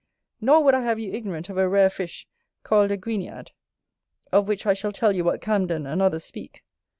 Nor 0.41 0.63
would 0.63 0.73
I 0.73 0.81
have 0.81 0.97
you 0.97 1.13
ignorant 1.13 1.47
of 1.49 1.59
a 1.59 1.69
rare 1.69 1.91
fish 1.91 2.27
called 2.63 2.89
a 2.89 2.97
GUINIAD; 2.97 3.51
of 4.31 4.47
which 4.47 4.65
I 4.65 4.73
shall 4.73 4.91
tell 4.91 5.11
you 5.11 5.23
what 5.23 5.41
Camden 5.41 5.85
and 5.85 6.01
others 6.01 6.23
speak. 6.23 6.63